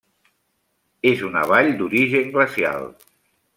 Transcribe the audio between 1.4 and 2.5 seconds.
vall d'origen